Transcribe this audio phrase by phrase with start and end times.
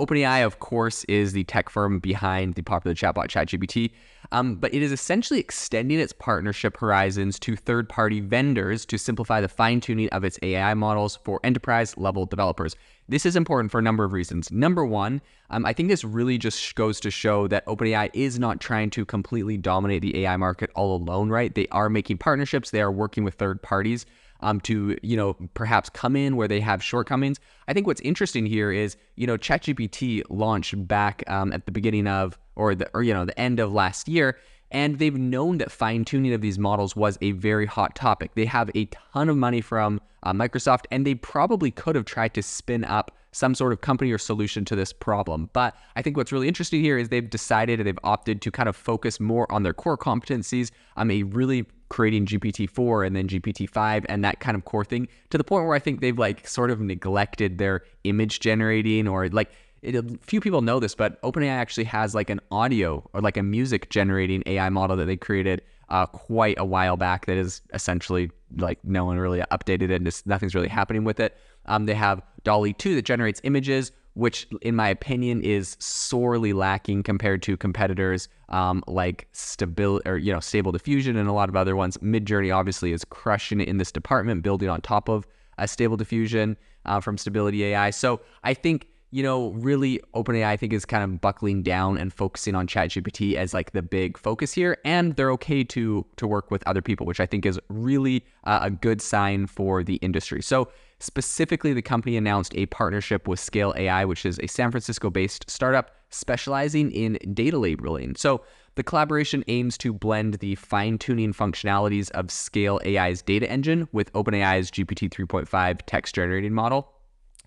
[0.00, 3.90] OpenAI, of course, is the tech firm behind the popular chatbot ChatGPT,
[4.32, 9.42] um, but it is essentially extending its partnership horizons to third party vendors to simplify
[9.42, 12.76] the fine tuning of its AI models for enterprise level developers.
[13.08, 14.50] This is important for a number of reasons.
[14.50, 18.58] Number one, um, I think this really just goes to show that OpenAI is not
[18.58, 21.54] trying to completely dominate the AI market all alone, right?
[21.54, 24.06] They are making partnerships, they are working with third parties
[24.40, 27.38] um, to you know perhaps come in where they have shortcomings.
[27.68, 32.06] I think what's interesting here is you know ChatGPT launched back um, at the beginning
[32.06, 34.38] of or the or you know the end of last year.
[34.72, 38.36] And they've known that fine tuning of these models was a very hot topic.
[38.36, 42.34] They have a ton of money from uh, Microsoft, and they probably could have tried
[42.34, 45.50] to spin up some sort of company or solution to this problem.
[45.52, 48.68] But I think what's really interesting here is they've decided and they've opted to kind
[48.68, 50.70] of focus more on their core competencies.
[50.96, 55.36] I'm a really creating GPT-4 and then GPT-5 and that kind of core thing to
[55.36, 59.50] the point where I think they've like sort of neglected their image generating or like
[59.82, 63.42] it, few people know this, but OpenAI actually has like an audio or like a
[63.42, 68.30] music generating AI model that they created uh, quite a while back that is essentially
[68.56, 71.36] like no one really updated it and just nothing's really happening with it.
[71.66, 77.02] Um, they have DALL-E 2 that generates images which in my opinion is sorely lacking
[77.02, 81.56] compared to competitors um, like stability or you know stable diffusion and a lot of
[81.56, 81.96] other ones.
[81.98, 85.26] Midjourney obviously is crushing it in this department building on top of
[85.60, 90.56] a stable diffusion uh, from stability ai so i think you know really openai i
[90.56, 94.52] think is kind of buckling down and focusing on chatgpt as like the big focus
[94.52, 98.24] here and they're okay to to work with other people which i think is really
[98.44, 100.68] uh, a good sign for the industry so
[101.00, 105.48] Specifically, the company announced a partnership with Scale AI, which is a San Francisco based
[105.48, 108.14] startup specializing in data labeling.
[108.16, 108.42] So,
[108.74, 114.12] the collaboration aims to blend the fine tuning functionalities of Scale AI's data engine with
[114.12, 116.92] OpenAI's GPT 3.5 text generating model.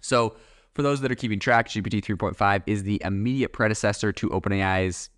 [0.02, 0.36] So,
[0.74, 5.10] for those that are keeping track, GPT 3.5 is the immediate predecessor to OpenAI's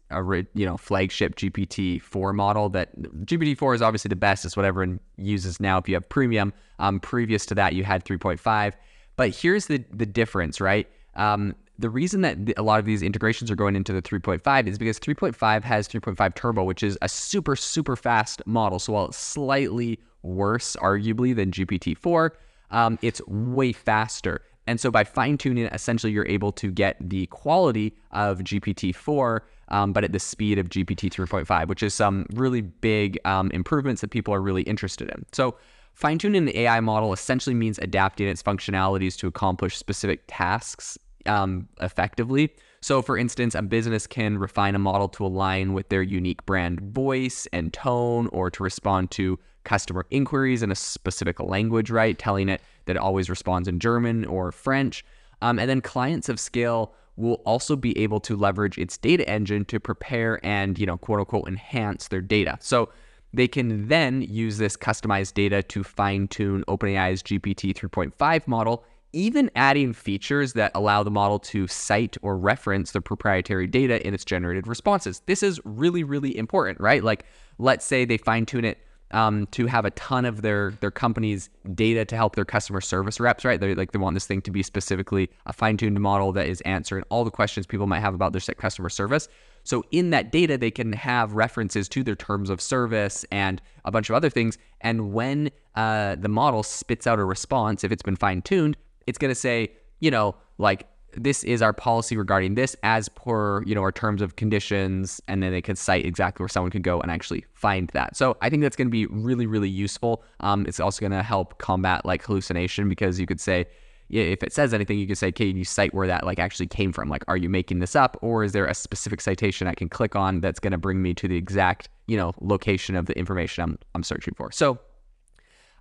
[0.54, 2.70] you know flagship GPT-4 model.
[2.70, 4.46] That GPT-4 is obviously the best.
[4.46, 5.78] It's what everyone uses now.
[5.78, 8.74] If you have premium, um, previous to that you had 3.5.
[9.16, 10.88] But here's the the difference, right?
[11.16, 14.78] Um, the reason that a lot of these integrations are going into the 3.5 is
[14.78, 18.80] because 3.5 has 3.5 turbo, which is a super super fast model.
[18.80, 22.32] So while it's slightly worse, arguably than GPT-4,
[22.72, 24.42] um, it's way faster.
[24.68, 29.94] And so by fine tuning, essentially you're able to get the quality of GPT-4 um,
[29.94, 34.10] but at the speed of GPT 3.5, which is some really big um, improvements that
[34.10, 35.26] people are really interested in.
[35.32, 35.58] So,
[35.94, 41.68] fine tuning the AI model essentially means adapting its functionalities to accomplish specific tasks um,
[41.82, 42.54] effectively.
[42.86, 46.80] So, for instance, a business can refine a model to align with their unique brand
[46.80, 52.16] voice and tone, or to respond to customer inquiries in a specific language, right?
[52.16, 55.04] Telling it that it always responds in German or French.
[55.42, 59.66] Um, and then clients of scale will also be able to leverage its data engine
[59.66, 62.56] to prepare and, you know, quote unquote, enhance their data.
[62.62, 62.90] So
[63.34, 68.86] they can then use this customized data to fine tune OpenAI's GPT 3.5 model,
[69.16, 74.14] even adding features that allow the model to cite or reference the proprietary data in
[74.14, 75.22] its generated responses.
[75.26, 77.04] This is really, really important, right?
[77.04, 77.26] Like,
[77.58, 78.78] let's say they fine tune it
[79.12, 83.20] um, to have a ton of their their company's data to help their customer service
[83.20, 83.60] reps, right?
[83.60, 87.04] They like they want this thing to be specifically a fine-tuned model that is answering
[87.10, 89.30] all the questions people might have about their customer service.
[89.64, 93.92] So in that data, they can have references to their terms of service and a
[93.92, 94.58] bunch of other things.
[94.82, 98.76] And when uh, the model spits out a response, if it's been fine-tuned,
[99.08, 103.64] it's going to say, you know, like this is our policy regarding this as per
[103.64, 106.84] you know our terms of conditions and then they could cite exactly where someone could
[106.84, 108.16] go and actually find that.
[108.16, 110.24] So i think that's going to be really really useful.
[110.42, 113.66] Um, it's also going to help combat like hallucination because you could say
[114.10, 116.92] if it says anything you could say can you cite where that like actually came
[116.92, 117.10] from?
[117.10, 120.16] Like are you making this up or is there a specific citation i can click
[120.16, 123.64] on that's going to bring me to the exact you know location of the information
[123.64, 124.52] i'm, I'm searching for?
[124.52, 124.80] So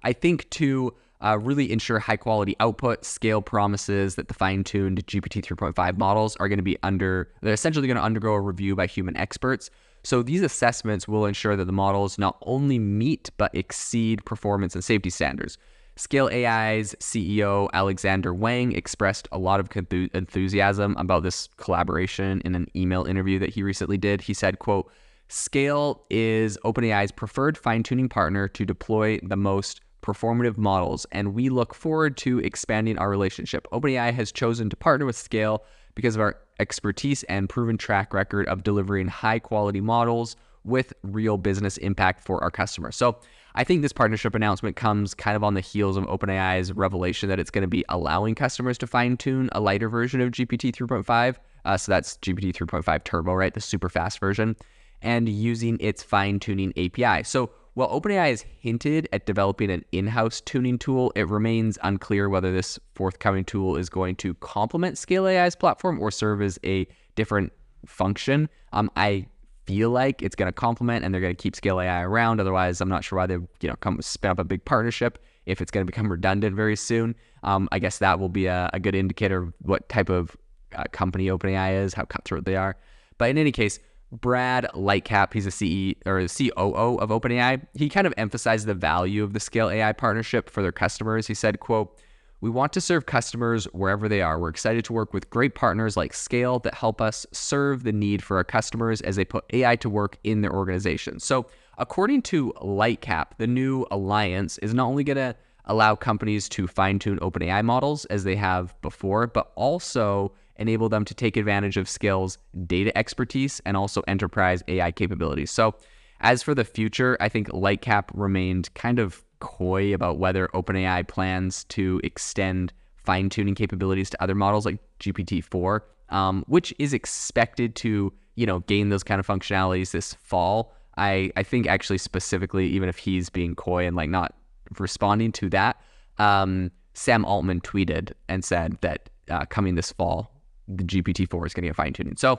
[0.05, 5.05] i think to uh, really ensure high quality output, scale promises that the fine tuned
[5.07, 8.77] GPT 3.5 models are going to be under, they're essentially going to undergo a review
[8.77, 9.71] by human experts.
[10.05, 14.85] So these assessments will ensure that the models not only meet but exceed performance and
[14.85, 15.57] safety standards.
[15.97, 19.71] Scale AI's CEO Alexandr Wang expressed a lot of
[20.13, 24.21] enthusiasm about this collaboration in an email interview that he recently did.
[24.21, 24.91] He said, quote,
[25.29, 31.75] Scale is OpenAI's preferred fine-tuning partner to deploy the most performative models, and we look
[31.75, 33.67] forward to expanding our relationship.
[33.73, 35.65] OpenAI has chosen to partner with Scale
[35.95, 41.39] because of our expertise and proven track record of delivering high quality models with real
[41.39, 42.97] business impact for our customers.
[42.97, 43.19] So
[43.55, 47.39] I think this partnership announcement comes kind of on the heels of OpenAI's revelation that
[47.39, 51.37] it's going to be allowing customers to fine tune a lighter version of GPT 3.5.
[51.65, 53.55] Uh, so that's GPT 3.5 Turbo, right?
[53.55, 54.57] The super fast version,
[55.01, 57.23] and using its fine tuning API.
[57.23, 62.29] So while OpenAI has hinted at developing an in house tuning tool, it remains unclear
[62.29, 66.87] whether this forthcoming tool is going to complement Scale AI's platform or serve as a
[67.17, 67.53] different
[67.85, 68.49] function.
[68.73, 69.27] Um, I
[69.67, 72.41] feel like it's going to complement and they're going to keep Scale AI around.
[72.41, 75.61] Otherwise, I'm not sure why they you know come spin up a big partnership if
[75.61, 77.15] it's going to become redundant very soon.
[77.43, 80.37] Um, I guess that will be a, a good indicator of what type of
[80.75, 82.77] uh, company OpenAI is, how cutthroat they are.
[83.19, 83.79] But in any case,
[84.21, 87.67] Brad Lightcap, he's a CE or a COO of OpenAI.
[87.75, 91.27] He kind of emphasized the value of the Scale AI partnership for their customers.
[91.27, 91.99] He said, quote,
[92.41, 94.39] we want to serve customers wherever they are.
[94.39, 98.23] We're excited to work with great partners like Scale that help us serve the need
[98.23, 101.21] for our customers as they put AI to work in their organization.
[101.21, 101.47] So,
[101.79, 105.35] according to Lightcap, the new alliance is not only going to
[105.65, 111.05] allow companies to fine tune OpenAI models as they have before, but also enable them
[111.05, 115.51] to take advantage of Scale's, data expertise and also enterprise AI capabilities.
[115.51, 115.75] So,
[116.21, 121.65] as for the future, I think Lightcap remained kind of coy about whether OpenAI plans
[121.65, 128.13] to extend fine tuning capabilities to other models like GPT-4, um, which is expected to,
[128.37, 130.75] you know, gain those kind of functionalities this fall.
[130.97, 134.35] I, I think actually specifically, even if he's being coy and like not
[134.79, 135.81] responding to that,
[136.19, 140.34] um, Sam Altman tweeted and said that uh, coming this fall,
[140.69, 142.17] the GPT-4 is going to get fine tuning.
[142.17, 142.39] So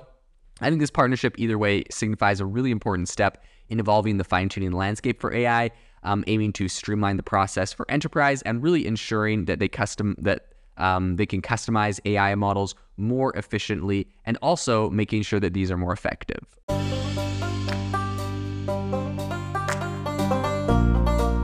[0.61, 4.49] I think this partnership, either way, signifies a really important step in evolving the fine
[4.49, 5.71] tuning landscape for AI,
[6.03, 10.47] um, aiming to streamline the process for enterprise and really ensuring that they custom that
[10.77, 15.77] um, they can customize AI models more efficiently, and also making sure that these are
[15.77, 16.57] more effective.